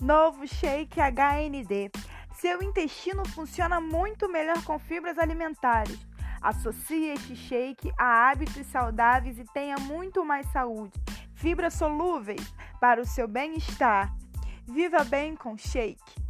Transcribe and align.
Novo 0.00 0.46
Shake 0.46 1.00
HND. 1.00 1.90
Seu 2.34 2.62
intestino 2.62 3.24
funciona 3.24 3.80
muito 3.80 4.28
melhor 4.28 4.62
com 4.64 4.78
fibras 4.78 5.18
alimentares. 5.18 5.98
Associe 6.42 7.08
este 7.08 7.34
shake 7.34 7.90
a 7.98 8.28
hábitos 8.28 8.66
saudáveis 8.66 9.38
e 9.38 9.44
tenha 9.54 9.76
muito 9.78 10.24
mais 10.24 10.46
saúde. 10.52 10.92
Fibras 11.34 11.74
solúveis 11.74 12.54
para 12.78 13.00
o 13.00 13.06
seu 13.06 13.26
bem-estar. 13.26 14.14
Viva 14.66 15.02
bem 15.02 15.34
com 15.34 15.56
shake. 15.56 16.25